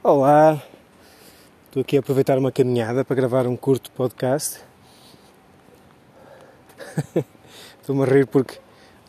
[0.00, 0.62] Olá,
[1.66, 4.60] estou aqui a aproveitar uma caminhada para gravar um curto podcast.
[7.80, 8.60] Estou-me a rir porque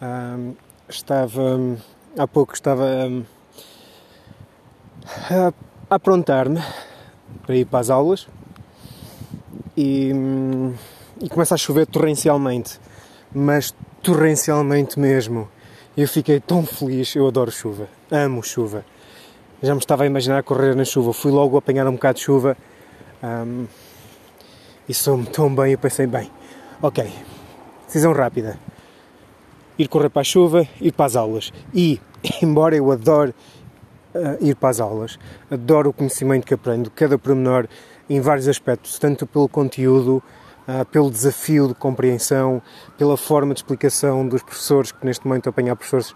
[0.02, 0.55] hum,
[0.89, 1.60] estava,
[2.17, 3.23] há pouco estava hum,
[5.29, 5.53] a,
[5.92, 6.60] a aprontar-me
[7.46, 8.28] para ir para as aulas
[9.78, 10.74] e, hum,
[11.21, 12.79] e começa a chover torrencialmente,
[13.31, 15.47] mas torrencialmente mesmo.
[15.96, 18.84] Eu fiquei tão feliz, eu adoro chuva, amo chuva
[19.62, 21.13] já me estava a imaginar correr na chuva.
[21.13, 22.57] Fui logo apanhar um bocado de chuva
[23.21, 23.65] um,
[24.88, 25.73] e sou-me tão bem.
[25.73, 26.31] Eu pensei, bem,
[26.81, 27.11] ok,
[27.85, 28.57] decisão rápida:
[29.77, 31.51] ir correr para a chuva, ir para as aulas.
[31.73, 31.99] E,
[32.41, 33.34] embora eu adore
[34.15, 35.20] uh, ir para as aulas,
[35.51, 37.67] adoro o conhecimento que aprendo, cada pormenor,
[38.09, 40.23] em vários aspectos, tanto pelo conteúdo.
[40.67, 42.62] Uh, pelo desafio de compreensão,
[42.95, 46.13] pela forma de explicação dos professores, que neste momento apanhar professores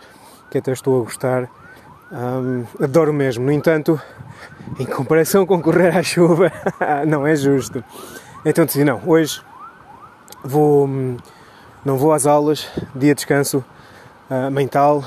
[0.52, 1.50] que até estou a gostar,
[2.14, 4.00] um, adoro mesmo, no entanto,
[4.80, 6.52] em comparação com correr à chuva,
[7.08, 7.84] não é justo.
[8.46, 9.42] Então decidi, não, hoje
[10.44, 10.88] vou,
[11.84, 13.66] não vou às aulas, dia de descanso
[14.30, 15.04] uh, mental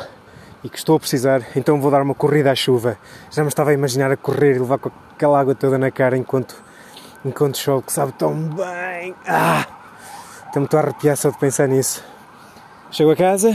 [0.64, 2.98] e que estou a precisar, então vou dar uma corrida à chuva.
[3.30, 6.16] Já me estava a imaginar a correr e levar com aquela água toda na cara
[6.16, 6.56] enquanto,
[7.24, 9.14] enquanto chove, que sabe tão bem.
[9.26, 9.64] Ah!
[10.46, 12.02] Estou-me a arrepiar só de pensar nisso.
[12.90, 13.50] Chego a casa,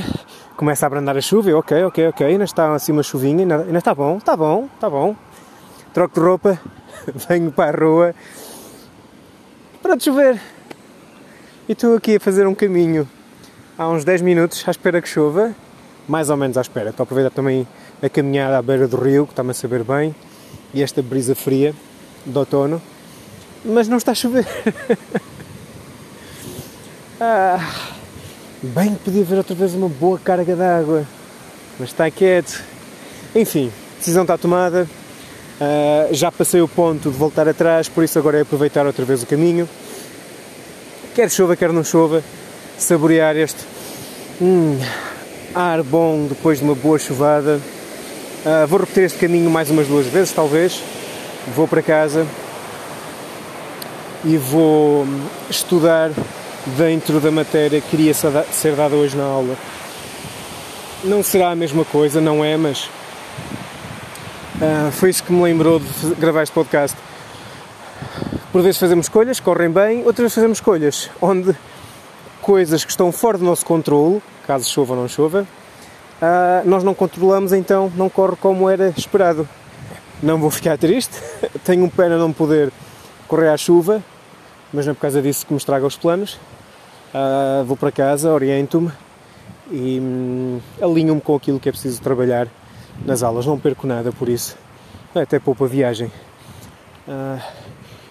[0.62, 3.64] começa a abrandar a chuva, eu, ok, ok, ok, ainda está assim uma chuvinha, ainda,
[3.64, 5.16] ainda está bom, está bom, está bom.
[5.92, 6.62] Troco de roupa,
[7.28, 8.16] venho para a rua,
[9.82, 10.40] para de chover.
[11.68, 13.10] E estou aqui a fazer um caminho
[13.76, 15.56] há uns 10 minutos à espera que chova,
[16.08, 16.92] mais ou menos à espera.
[16.92, 17.68] Estou a aproveitar também
[18.00, 20.16] a caminhada à beira do rio, que está-me a saber bem,
[20.76, 21.74] e esta brisa fria
[22.24, 22.80] do outono,
[23.66, 24.46] mas não está a chover.
[27.20, 28.01] ah.
[28.64, 31.04] Bem que podia haver outra vez uma boa carga de água,
[31.80, 32.64] mas está quieto.
[33.36, 34.88] Enfim, decisão está tomada.
[35.60, 39.24] Uh, já passei o ponto de voltar atrás, por isso agora é aproveitar outra vez
[39.24, 39.68] o caminho.
[41.16, 42.24] Quer chova, quer não chova,
[42.78, 43.66] saborear este
[44.40, 44.78] hum,
[45.56, 47.60] ar bom depois de uma boa chuvada.
[48.46, 50.84] Uh, vou repetir este caminho mais umas duas vezes, talvez.
[51.56, 52.28] Vou para casa
[54.24, 55.08] e vou
[55.50, 56.12] estudar
[56.66, 59.56] dentro da matéria que queria ser dada hoje na aula.
[61.04, 62.86] Não será a mesma coisa, não é, mas
[64.56, 66.96] uh, foi isso que me lembrou de gravar este podcast.
[68.52, 71.56] Por vezes fazemos escolhas, correm bem, outras fazemos escolhas onde
[72.42, 75.48] coisas que estão fora do nosso controle, caso chova ou não chova,
[76.22, 79.48] uh, nós não controlamos, então não corre como era esperado.
[80.22, 81.16] Não vou ficar triste,
[81.66, 82.72] tenho pena não poder
[83.28, 84.04] correr à chuva,
[84.72, 86.40] mas não é por causa disso que me estraga os planos.
[87.14, 88.90] Uh, vou para casa, oriento-me
[89.70, 92.48] e um, alinho-me com aquilo que é preciso trabalhar
[93.06, 93.46] nas aulas.
[93.46, 94.58] Não perco nada por isso,
[95.14, 96.08] até poupa viagem.
[97.08, 97.42] Uh,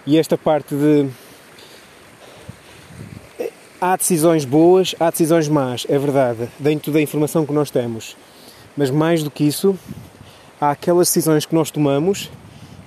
[0.05, 1.09] e esta parte de.
[3.79, 8.15] Há decisões boas, há decisões más, é verdade, dentro da informação que nós temos.
[8.77, 9.75] Mas mais do que isso,
[10.59, 12.29] há aquelas decisões que nós tomamos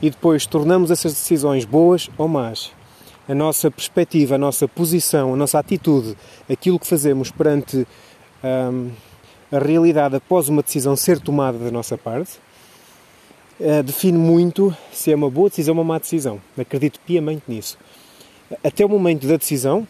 [0.00, 2.70] e depois tornamos essas decisões boas ou más
[3.28, 6.16] a nossa perspectiva, a nossa posição, a nossa atitude,
[6.50, 7.86] aquilo que fazemos perante
[8.42, 8.90] um,
[9.50, 12.38] a realidade após uma decisão ser tomada da nossa parte,
[13.60, 16.40] uh, define muito se é uma boa decisão ou uma má decisão.
[16.58, 17.78] Acredito piamente nisso.
[18.62, 19.86] Até o momento da decisão, uh,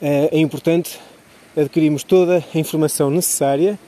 [0.00, 1.00] é importante
[1.56, 3.78] adquirirmos toda a informação necessária,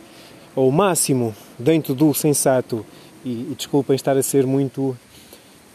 [0.56, 2.84] ao máximo dentro do sensato,
[3.24, 4.96] e, e desculpem estar a ser muito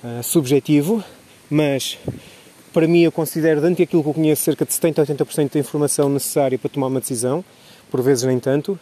[0.04, 1.04] uh, subjetivo,
[1.54, 2.00] mas
[2.74, 5.60] para mim eu considero, dentro daquilo que eu conheço, cerca de 70 a 80% da
[5.60, 7.46] informação necessária para tomar uma decisão,
[7.92, 8.80] por vezes nem tanto,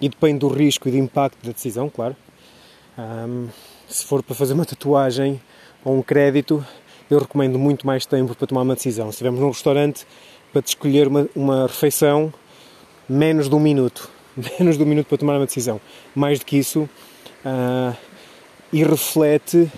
[0.00, 2.16] e depende do risco e do impacto da decisão, claro.
[2.98, 3.46] Um,
[3.88, 5.40] se for para fazer uma tatuagem
[5.84, 6.66] ou um crédito,
[7.08, 9.06] eu recomendo muito mais tempo para tomar uma decisão.
[9.06, 10.04] Se estivermos num restaurante,
[10.52, 12.34] para escolher uma, uma refeição,
[13.08, 14.10] menos de um minuto.
[14.58, 15.80] Menos de um minuto para tomar uma decisão.
[16.12, 16.90] Mais do que isso,
[17.44, 17.96] uh,
[18.72, 19.70] e reflete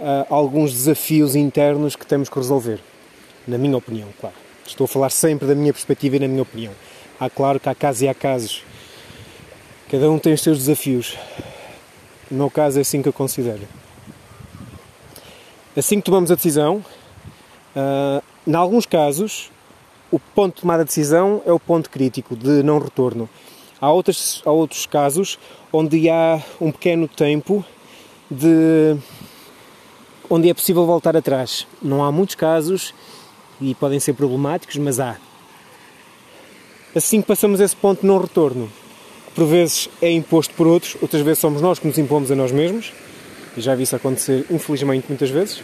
[0.00, 2.80] uh, alguns desafios internos que temos que resolver.
[3.46, 4.34] Na minha opinião, claro.
[4.66, 6.72] Estou a falar sempre da minha perspectiva e na minha opinião.
[7.18, 8.62] Há claro que há casos e há casos.
[9.90, 11.16] Cada um tem os seus desafios.
[12.30, 13.62] No meu caso é assim que eu considero.
[15.76, 16.84] Assim que tomamos a decisão,
[17.76, 19.50] uh, em alguns casos,
[20.10, 23.28] o ponto de tomada a decisão é o ponto crítico de não retorno.
[23.80, 25.38] Há, outros há outros casos
[25.72, 27.64] onde há um pequeno tempo
[28.30, 28.96] de
[30.30, 31.66] onde é possível voltar atrás.
[31.82, 32.94] Não há muitos casos
[33.60, 35.16] e podem ser problemáticos, mas há.
[36.94, 38.70] Assim que passamos esse ponto de não retorno,
[39.26, 42.36] que por vezes é imposto por outros, outras vezes somos nós que nos impomos a
[42.36, 42.92] nós mesmos,
[43.56, 45.62] e já vi isso acontecer, infelizmente, muitas vezes.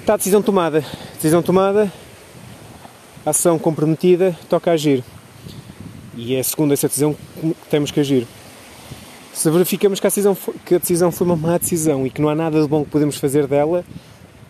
[0.00, 0.84] Está a decisão tomada.
[1.14, 1.92] Decisão tomada,
[3.24, 5.04] ação comprometida, toca agir.
[6.16, 8.26] E é segundo essa decisão que temos que agir.
[9.32, 12.28] Se verificamos que a, decisão, que a decisão foi uma má decisão e que não
[12.28, 13.82] há nada de bom que podemos fazer dela,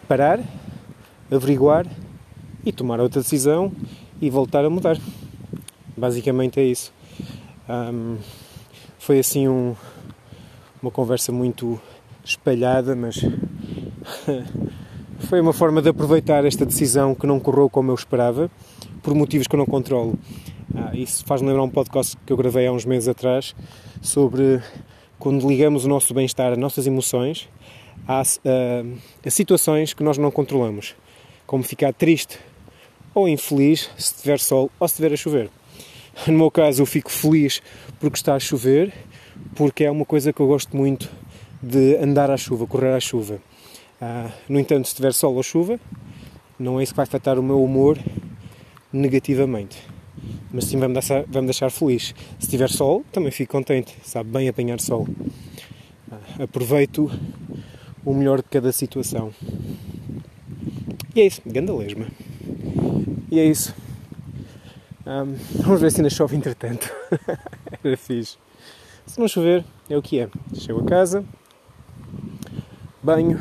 [0.08, 0.40] parar,
[1.30, 1.86] averiguar
[2.66, 3.72] e tomar outra decisão
[4.20, 4.98] e voltar a mudar.
[5.96, 6.92] Basicamente é isso.
[7.68, 8.18] Um,
[8.98, 9.76] foi assim um,
[10.82, 11.80] uma conversa muito
[12.24, 13.20] espalhada, mas
[15.30, 18.50] foi uma forma de aproveitar esta decisão que não correu como eu esperava,
[19.00, 20.18] por motivos que eu não controlo.
[20.74, 23.54] Ah, isso faz-me lembrar um podcast que eu gravei há uns meses atrás
[24.02, 24.60] sobre
[25.18, 27.48] quando ligamos o nosso bem-estar, as nossas emoções,
[28.06, 28.24] a, a,
[29.24, 30.96] a, situações que nós não controlamos,
[31.46, 32.38] como ficar triste
[33.14, 35.48] ou infeliz se tiver sol ou se estiver a chover.
[36.26, 37.62] No meu caso, eu fico feliz
[38.00, 38.92] porque está a chover,
[39.54, 41.08] porque é uma coisa que eu gosto muito
[41.62, 43.40] de andar à chuva, correr à chuva.
[44.00, 45.78] Ah, no entanto, se tiver sol ou chuva,
[46.58, 47.96] não é isso que vai afetar o meu humor
[48.92, 49.91] negativamente.
[50.52, 52.14] Mas sim vai me deixar, vai deixar feliz.
[52.38, 53.96] Se tiver sol, também fico contente.
[54.04, 55.08] Sabe bem apanhar sol.
[56.10, 57.10] Ah, aproveito
[58.04, 59.32] o melhor de cada situação.
[61.14, 62.06] E é isso, ganda lesma.
[63.30, 63.74] E é isso.
[65.06, 66.92] Um, vamos ver se ainda chove entretanto.
[67.82, 68.36] Era fixe.
[69.06, 70.28] Se não chover, é o que é.
[70.54, 71.24] Chego a casa,
[73.02, 73.38] banho,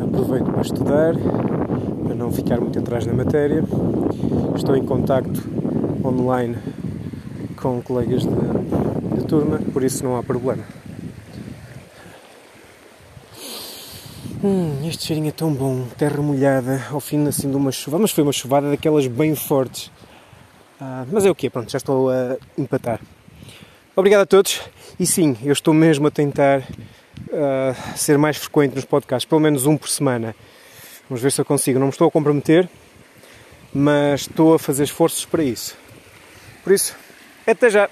[0.00, 1.14] aproveito para estudar,
[2.06, 3.62] para não ficar muito atrás na matéria.
[4.54, 5.42] Estou em contacto
[6.04, 6.56] online
[7.56, 10.62] com colegas de, de turma, por isso não há problema.
[14.44, 18.12] Hum, este cheirinho é tão bom, terra molhada, ao fim assim de uma chuva, mas
[18.12, 19.90] foi uma chuvada daquelas bem fortes.
[20.80, 23.00] Ah, mas é o que pronto, já estou a empatar.
[23.96, 24.60] Obrigado a todos
[25.00, 29.66] e sim, eu estou mesmo a tentar uh, ser mais frequente nos podcasts, pelo menos
[29.66, 30.36] um por semana.
[31.08, 31.78] Vamos ver se eu consigo.
[31.78, 32.68] Não me estou a comprometer,
[33.72, 35.76] mas estou a fazer esforços para isso.
[36.64, 36.96] Por isso,
[37.46, 37.88] até já!